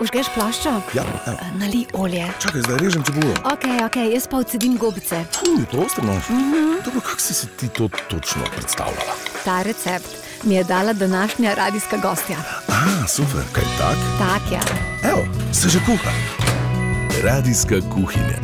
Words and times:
Užgeš 0.00 0.26
plaščo? 0.34 0.72
Ja, 0.94 1.04
evo. 1.26 1.36
Nali 1.58 1.86
olje. 1.92 2.28
Čakaj, 2.42 2.60
zdaj 2.60 2.78
režem 2.78 3.02
čebulo. 3.02 3.32
Ok, 3.44 3.64
ok, 3.86 3.96
jaz 4.14 4.26
pa 4.30 4.36
odsedim 4.36 4.76
gobice. 4.76 5.24
Uj, 5.48 5.64
prosto 5.70 6.02
nož. 6.02 6.30
Dobro, 6.84 7.00
kako 7.00 7.20
si 7.20 7.34
si 7.34 7.46
ti 7.46 7.68
to 7.68 7.88
točno 8.08 8.42
predstavljala? 8.56 9.14
Ta 9.44 9.62
recept 9.62 10.08
mi 10.44 10.54
je 10.54 10.64
dala 10.64 10.92
današnja 10.92 11.54
radijska 11.54 11.96
gostja. 11.96 12.36
A, 12.68 13.06
super, 13.08 13.42
kaj 13.52 13.64
tak? 13.78 13.96
Tak 14.18 14.52
ja. 14.52 14.62
Evo, 15.10 15.26
se 15.52 15.68
že 15.68 15.78
kuha. 15.86 16.10
Radijska 17.22 17.80
kuhinja. 17.94 18.38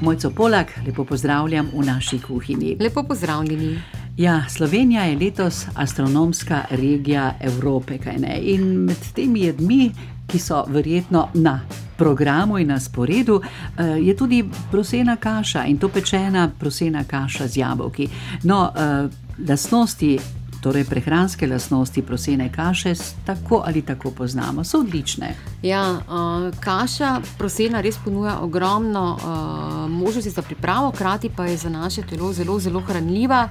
Mojco 0.00 0.30
Polak, 0.30 0.66
lepo 0.86 1.04
pozdravljam 1.04 1.70
v 1.74 1.84
naši 1.86 2.20
kuhinji. 2.20 2.76
Lepo 2.80 3.02
pozdravljeni. 3.02 3.82
Ja, 4.16 4.42
Slovenija 4.48 5.02
je 5.02 5.16
letos 5.18 5.66
astronomska 5.74 6.64
regija 6.70 7.34
Evrope? 7.40 7.98
In 8.40 8.62
med 8.62 8.96
temi 9.14 9.40
jedmi, 9.40 9.92
ki 10.26 10.38
so 10.38 10.64
verjetno 10.68 11.28
na 11.34 11.60
programu 11.96 12.58
in 12.58 12.68
na 12.68 12.80
sporedu, 12.80 13.40
eh, 13.42 13.84
je 13.84 14.16
tudi 14.16 14.44
prosena 14.70 15.16
kaša 15.16 15.64
in 15.64 15.78
to 15.78 15.88
pečena 15.88 16.50
prosena 16.58 17.04
kaša 17.04 17.48
z 17.48 17.56
jabolki. 17.56 18.08
No, 18.42 18.72
eh, 18.76 19.08
lastnosti. 19.48 20.18
Torej, 20.60 20.84
prehranske 20.84 21.46
lastnosti 21.46 22.02
prosene 22.02 22.52
kaše 22.52 22.94
tako 23.26 23.62
ali 23.66 23.82
tako 23.82 24.10
poznamo, 24.10 24.64
so 24.64 24.78
odlične. 24.78 25.34
Ja, 25.62 25.92
uh, 25.92 26.58
kaša 26.60 27.20
prosena 27.38 27.80
res 27.80 27.98
ponuja 28.04 28.38
ogromno 28.40 29.18
uh, 29.18 29.90
možnosti 29.90 30.30
za 30.30 30.42
pripravo, 30.42 30.90
hkrati 30.90 31.30
pa 31.36 31.46
je 31.46 31.56
za 31.56 31.68
naše 31.68 32.02
telo 32.02 32.32
zelo, 32.32 32.58
zelo 32.58 32.80
hranljiva. 32.80 33.48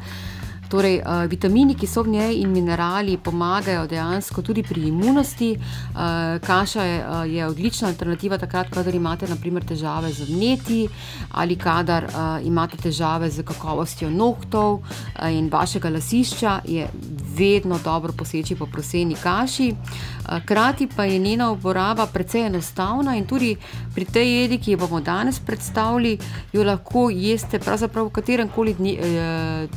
Torej, 0.70 1.02
uh, 1.02 1.26
vitamini, 1.30 1.76
ki 1.76 1.88
so 1.88 2.04
v 2.04 2.16
njej 2.16 2.40
in 2.42 2.52
minerali 2.52 3.18
pomagajo 3.18 3.88
dejansko 3.88 4.42
tudi 4.42 4.64
pri 4.64 4.88
imunosti. 4.90 5.52
Uh, 5.54 6.40
kaša 6.42 6.84
je, 6.84 6.98
uh, 7.00 7.36
je 7.36 7.48
odlična 7.48 7.88
alternativa 7.88 8.38
takrat, 8.38 8.70
kadar 8.74 8.96
imate 8.96 9.28
naprimer, 9.28 9.64
težave 9.64 10.12
z 10.14 10.28
vneti 10.30 10.88
ali 11.32 11.56
kadar 11.56 12.04
uh, 12.04 12.46
imate 12.46 12.78
težave 12.78 13.30
z 13.30 13.44
kakovostjo 13.44 14.10
nohtov 14.10 14.82
uh, 14.82 15.30
in 15.32 15.50
vašega 15.50 15.90
lasišča, 15.90 16.60
je 16.66 16.90
vedno 17.38 17.80
dobro 17.84 18.14
poseči 18.14 18.56
po 18.56 18.66
proseni 18.66 19.16
kaši. 19.16 19.72
Uh, 19.72 20.24
Hkrati 20.26 20.88
pa 20.96 21.04
je 21.04 21.20
njena 21.20 21.52
uporaba 21.52 22.06
precej 22.06 22.46
enostavna 22.46 23.16
in 23.16 23.26
tudi 23.26 23.56
pri 23.96 24.06
tej 24.06 24.42
jedi, 24.42 24.58
ki 24.58 24.72
jo 24.72 24.78
bomo 24.78 25.02
danes 25.02 25.40
predstavili, 25.40 26.18
jo 26.54 26.64
lahko 26.64 27.10
jeste 27.10 27.60
pravzaprav 27.60 28.06
v 28.06 28.12
katerem 28.12 28.50
koli 28.50 28.74
dni, 28.74 28.98
eh, 29.02 29.68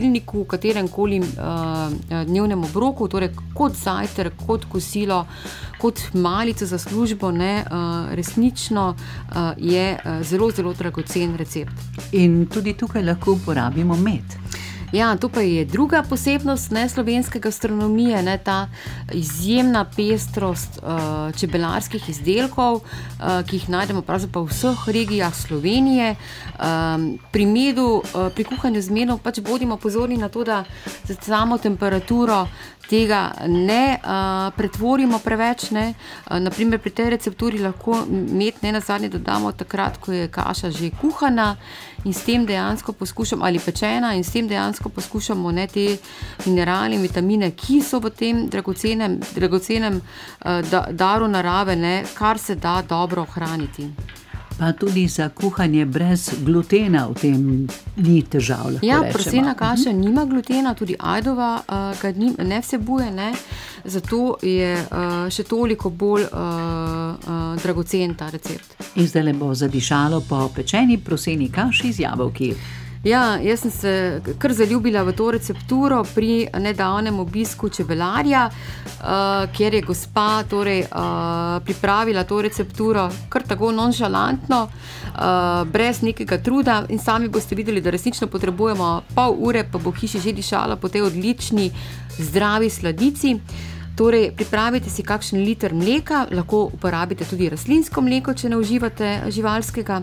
jedilniku, 0.00 0.44
v 0.44 0.48
katerem 0.48 0.88
koli 0.88 1.20
eh, 1.20 2.24
dnevnem 2.24 2.64
obroku, 2.64 3.08
torej 3.08 3.34
kot 3.54 3.76
zajtrk, 3.76 4.46
kot 4.46 4.64
kosilo, 4.72 5.26
kot 5.80 6.00
malico 6.14 6.66
za 6.66 6.78
službo. 6.78 7.30
Ne, 7.30 7.54
eh, 7.60 8.14
resnično 8.16 8.94
eh, 8.96 9.52
je 9.58 9.86
eh, 9.92 10.22
zelo, 10.22 10.50
zelo 10.50 10.72
dragocen 10.72 11.36
recept. 11.36 11.72
In 12.12 12.46
tudi 12.46 12.74
tukaj 12.74 13.04
lahko 13.04 13.36
uporabimo 13.36 13.96
med. 13.96 14.40
Ja, 14.92 15.16
pa 15.34 15.40
je 15.40 15.64
druga 15.64 16.02
posebnost 16.02 16.70
ne, 16.70 16.88
slovenske 16.88 17.38
gastronomije, 17.38 18.22
ne, 18.22 18.38
ta 18.38 18.68
izjemna 19.12 19.84
pestrost 19.84 20.80
uh, 20.82 21.34
čebelarskih 21.36 22.08
izdelkov, 22.08 22.74
uh, 22.74 23.46
ki 23.46 23.56
jih 23.56 23.68
najdemo 23.68 24.02
pravzaprav 24.02 24.48
v 24.48 24.50
vseh 24.50 24.88
regijah 24.88 25.34
Slovenije. 25.34 26.16
Um, 26.58 27.18
pri 27.30 27.46
medu, 27.46 28.02
uh, 28.02 28.32
pri 28.34 28.44
kuhanju 28.44 28.82
z 28.82 28.90
medom 28.90 29.18
pač 29.18 29.38
bodimo 29.40 29.76
pozorni 29.76 30.16
na 30.16 30.28
to, 30.28 30.44
da 30.44 30.64
za 31.04 31.14
samo 31.14 31.58
temperaturo 31.58 32.48
tega 32.90 33.30
ne 33.46 34.00
uh, 34.02 34.50
pretvorimo 34.56 35.18
preveč. 35.18 35.70
Ne. 35.70 35.94
Uh, 36.26 36.38
naprimer, 36.42 36.82
pri 36.82 36.90
tej 36.90 37.10
recepturi 37.14 37.62
lahko 37.62 38.02
med 38.10 38.58
ne 38.62 38.72
na 38.72 38.80
zadnje 38.80 39.08
dodamo 39.08 39.52
takrat, 39.52 40.02
ko 40.02 40.12
je 40.12 40.26
kaša 40.28 40.70
že 40.74 40.90
kuhana 40.90 41.56
in 42.04 42.12
s 42.12 42.24
tem 42.24 42.46
dejansko 42.46 42.92
poskušamo, 42.92 43.44
ali 43.44 43.58
pečena, 43.58 44.14
in 44.16 44.24
s 44.24 44.32
tem 44.32 44.48
dejansko 44.48 44.79
poskušamo 44.88 45.50
ne, 45.52 45.66
te 45.66 45.96
minerale 46.46 46.94
in 46.94 47.02
vitamine, 47.02 47.50
ki 47.50 47.80
so 47.82 48.00
v 48.00 48.10
tem 48.10 48.46
dragocenem, 48.48 49.20
dragocenem 49.34 50.00
uh, 50.00 50.60
da, 50.70 50.86
daru 50.90 51.28
narave, 51.28 51.76
ne, 51.76 52.04
kar 52.14 52.38
se 52.38 52.54
da 52.54 52.82
dobro 52.88 53.22
ohraniti. 53.22 53.90
Pa 54.60 54.72
tudi 54.72 55.08
za 55.08 55.28
kuhanje 55.28 55.84
brez 55.84 56.30
glutena 56.44 57.06
v 57.08 57.14
tem 57.14 57.68
ni 57.96 58.22
težav. 58.22 58.76
Ja, 58.82 59.00
prosena 59.12 59.54
kaša 59.54 59.92
nima 59.92 60.24
glutena, 60.24 60.74
tudi 60.74 60.96
ajdova 60.98 61.62
uh, 61.64 62.00
ga 62.02 62.12
ni, 62.12 62.34
ne 62.38 62.60
vsebuje, 62.60 63.10
ne, 63.10 63.32
zato 63.84 64.36
je 64.42 64.74
uh, 64.76 65.30
še 65.32 65.46
toliko 65.48 65.90
bolj 65.90 66.26
uh, 66.28 66.36
uh, 66.36 67.56
dragocen 67.62 68.14
ta 68.14 68.28
recept. 68.30 68.76
In 69.00 69.08
zdaj 69.08 69.24
le 69.30 69.32
bo 69.32 69.54
zadišalo 69.54 70.20
po 70.28 70.50
pečeni 70.54 71.00
proseni 71.00 71.48
kaši 71.48 71.92
z 71.92 72.04
jabolki. 72.04 72.52
Ja, 73.04 73.38
jaz 73.40 73.62
sem 73.64 73.70
se 73.72 73.90
kar 74.38 74.52
zaljubila 74.52 75.00
v 75.08 75.14
to 75.16 75.30
recepturo 75.32 76.02
pri 76.14 76.50
nedavnem 76.60 77.16
obisku 77.20 77.70
čebelarja, 77.72 78.42
uh, 78.50 79.46
kjer 79.56 79.74
je 79.74 79.80
gospa 79.80 80.42
torej, 80.44 80.82
uh, 80.84 81.62
pripravila 81.64 82.26
to 82.28 82.42
recepturo 82.44 83.06
kar 83.32 83.46
tako 83.48 83.72
nonšalantno, 83.72 84.60
uh, 84.68 85.64
brez 85.64 86.02
nekega 86.04 86.42
truda. 86.44 86.82
In 86.92 87.00
sami 87.00 87.28
boste 87.32 87.56
videli, 87.56 87.80
da 87.80 87.90
resnično 87.90 88.28
potrebujemo 88.28 88.90
pol 89.16 89.36
ure, 89.48 89.64
pa 89.64 89.78
bo 89.78 89.90
v 89.96 90.04
hiši 90.04 90.20
že 90.20 90.36
dišala 90.36 90.76
po 90.76 90.92
tej 90.92 91.08
odlični, 91.08 91.70
zdravi 92.20 92.70
sladici. 92.70 93.38
Torej, 94.00 94.30
pripravite 94.32 94.88
si 94.88 95.02
kakšen 95.04 95.42
liter 95.44 95.74
mleka, 95.76 96.22
lahko 96.32 96.62
uporabite 96.72 97.26
tudi 97.28 97.50
rastlinsko 97.52 98.00
mleko, 98.00 98.32
če 98.32 98.48
ne 98.48 98.56
uživate 98.56 99.10
živalskega, 99.28 99.98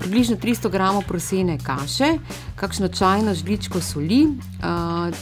približno 0.00 0.38
300 0.40 0.70
g 0.72 1.02
prosene 1.04 1.58
kaše, 1.60 2.08
kakšno 2.56 2.88
čajno 2.88 3.34
žličko 3.36 3.82
soli, 3.84 4.22
uh, 4.64 5.12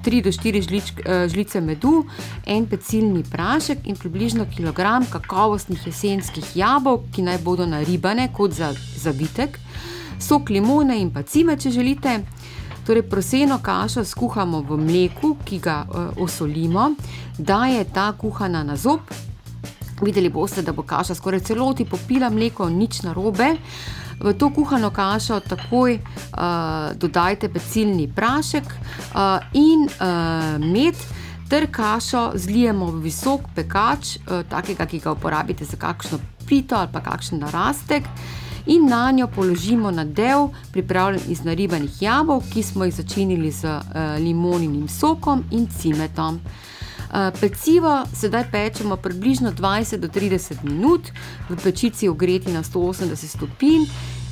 3 0.00 0.22
do 0.24 0.32
4 0.32 0.64
žličk, 0.64 1.04
uh, 1.04 1.28
žlice 1.28 1.60
medu, 1.60 2.06
en 2.46 2.64
pecilni 2.64 3.20
prašek 3.28 3.84
in 3.84 4.00
približno 4.00 4.48
kilogram 4.48 5.04
kakovostnih 5.04 5.86
jesenskih 5.92 6.56
jabolk, 6.56 7.12
ki 7.12 7.26
naj 7.28 7.42
bodo 7.44 7.68
naribane 7.68 8.30
kot 8.32 8.56
za 8.56 8.72
zavitek, 8.96 9.60
sok 10.16 10.48
limone 10.48 10.96
in 11.02 11.12
pa 11.12 11.20
cime, 11.20 11.60
če 11.60 11.76
želite. 11.76 12.22
Torej, 12.88 13.02
proseno 13.04 13.58
kašo 13.60 14.00
skuhamo 14.04 14.62
v 14.64 14.78
mleku, 14.80 15.34
ki 15.44 15.58
ga 15.60 15.82
uh, 15.84 16.22
osolimo, 16.24 16.94
da 17.38 17.66
je 17.68 17.84
ta 17.84 18.12
kuhana 18.16 18.62
na 18.64 18.76
zob. 18.76 19.12
Videli 20.00 20.30
boste, 20.32 20.62
da 20.64 20.72
bo 20.72 20.86
kaša 20.88 21.14
skoraj 21.14 21.42
celoti 21.50 21.84
popila 21.84 22.30
mleko, 22.32 22.70
nič 22.72 23.02
narobe. 23.04 23.50
V 24.24 24.32
to 24.40 24.48
kuhano 24.56 24.88
kašo 24.90 25.36
takoj 25.44 25.98
uh, 26.00 26.96
dodajte 26.96 27.52
pecilni 27.52 28.08
prašek 28.08 28.64
uh, 28.64 29.36
in 29.52 29.84
uh, 29.84 30.56
med. 30.56 30.96
Ter 31.48 31.68
kašo 31.68 32.30
zlijemo 32.40 32.88
v 32.92 33.04
visok 33.04 33.46
pekač, 33.56 34.16
eh, 34.16 34.42
takega, 34.48 34.84
ki 34.84 34.98
ga 35.00 35.14
uporabite 35.16 35.64
za 35.64 35.76
kakšno 35.80 36.18
pito 36.44 36.76
ali 36.76 36.92
pa 36.92 37.00
kakšen 37.00 37.40
narastek, 37.40 38.04
in 38.68 38.86
na 38.86 39.10
njo 39.10 39.26
položimo 39.26 39.90
nadev, 39.90 40.48
pripravljen 40.72 41.20
iz 41.28 41.44
naribanih 41.44 42.02
jabolk, 42.02 42.44
ki 42.52 42.62
smo 42.62 42.84
jih 42.84 42.94
začinili 42.94 43.50
z 43.52 43.64
eh, 43.64 44.18
limoninim 44.18 44.88
sokom 44.88 45.44
in 45.50 45.66
cimetom. 45.80 46.40
Eh, 47.08 47.30
Pecivo 47.40 48.04
sedaj 48.14 48.50
pečemo 48.52 48.96
približno 48.96 49.52
20 49.52 49.96
do 49.96 50.08
30 50.08 50.62
minut, 50.62 51.08
v 51.48 51.56
pečici 51.62 52.08
ogreti 52.08 52.52
na 52.52 52.62
180 52.62 53.36
stopinj. 53.36 53.86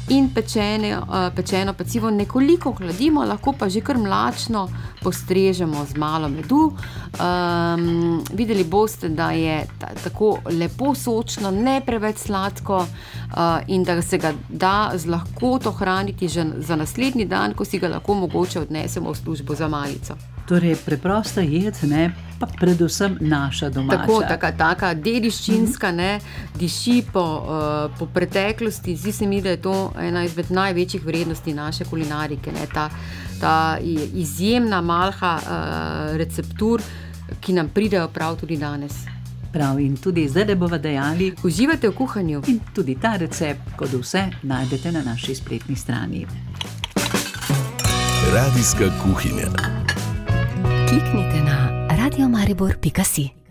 In 0.09 0.29
pečene, 0.31 0.99
uh, 0.99 1.35
pečeno 1.35 1.73
pecivo 1.75 2.11
nekoliko 2.11 2.71
hladimo, 2.79 3.25
lahko 3.25 3.53
pa 3.59 3.69
že 3.69 3.81
kar 3.81 3.99
mlačno 3.99 4.69
postrežemo 5.03 5.83
z 5.87 5.99
malo 5.99 6.29
medu. 6.29 6.71
Um, 7.19 8.23
videli 8.33 8.65
boste, 8.65 9.09
da 9.09 9.31
je 9.31 9.67
ta, 9.81 9.91
tako 10.05 10.39
lepo 10.47 10.95
sočno, 10.95 11.51
ne 11.51 11.81
preveč 11.87 12.23
sladko 12.29 12.77
uh, 12.77 13.59
in 13.67 13.83
da 13.85 14.03
se 14.03 14.19
ga 14.19 14.33
da 14.49 14.93
z 14.95 15.11
lahkoto 15.11 15.73
hraniti 15.73 16.29
že 16.29 16.47
za 16.59 16.77
naslednji 16.77 17.25
dan, 17.25 17.55
ko 17.55 17.65
si 17.65 17.79
ga 17.79 17.89
lahko 17.89 18.15
mogoče 18.15 18.61
odnesemo 18.61 19.11
v 19.11 19.17
službo 19.17 19.55
za 19.55 19.69
malico. 19.69 20.36
Torej, 20.47 20.77
preprosta 20.85 21.41
jed, 21.43 21.75
ne, 21.83 22.15
pa 22.39 22.47
predvsem 22.47 23.19
naša 23.21 23.69
domača. 23.71 23.99
Tako, 23.99 24.21
taka, 24.29 24.53
taka 24.53 24.93
dediščinska, 24.95 25.91
ne, 25.91 26.21
diši 26.55 27.03
po, 27.13 27.23
uh, 27.23 27.99
po 27.99 28.07
preteklosti. 28.07 28.95
Zdi 28.97 29.13
se 29.13 29.27
mi, 29.27 29.41
da 29.43 29.51
je 29.57 29.63
to 29.63 29.93
ena 29.99 30.23
izmed 30.25 30.51
največjih 30.51 31.05
vrednosti 31.05 31.55
naše 31.55 31.85
kulinarike. 31.85 32.53
Ne, 32.53 32.69
ta, 32.75 32.89
ta 33.41 33.79
izjemna 34.15 34.81
malha 34.81 35.35
uh, 35.43 36.17
receptur, 36.17 36.83
ki 37.41 37.53
nam 37.53 37.69
pridejo 37.69 38.07
prav 38.09 38.39
tudi 38.39 38.57
danes. 38.57 39.03
Prav 39.53 39.81
in 39.81 39.97
tudi 39.97 40.29
zdaj, 40.29 40.45
da 40.45 40.55
bomo 40.55 40.79
dejali, 40.79 41.33
Uživate 41.43 41.89
v 41.89 41.95
kuhanju. 41.95 42.43
in 42.47 42.61
tudi 42.75 42.95
ta 43.01 43.17
recept, 43.17 43.75
kot 43.77 43.91
vse, 43.93 44.29
najdete 44.43 44.93
na 44.93 45.03
naši 45.03 45.35
spletni 45.35 45.77
strani. 45.77 46.27
Radijska 48.35 48.91
kuhinja. 49.03 49.96
Kliknite 50.87 51.43
na 51.43 51.87
radiomaribor.si. 51.97 53.46